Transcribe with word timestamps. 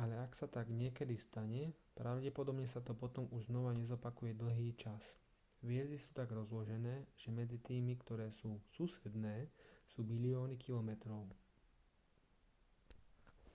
ale 0.00 0.14
ak 0.28 0.32
sa 0.40 0.44
tak 0.56 0.66
niekedy 0.80 1.16
stane 1.26 1.62
pravdepodobne 1.98 2.66
sa 2.70 2.80
to 2.86 2.92
potom 3.02 3.24
už 3.36 3.42
znova 3.50 3.70
nezopakuje 3.80 4.32
dlhý 4.36 4.68
čas 4.82 5.02
hviezdy 5.64 5.96
sú 6.02 6.10
tak 6.18 6.28
rozložené 6.38 6.94
že 7.20 7.28
medzi 7.38 7.56
tými 7.68 7.92
ktoré 8.04 8.28
sú 8.38 8.50
susedné 8.76 9.36
sú 9.92 10.00
bilióny 10.12 10.54
kilometrov 10.64 11.22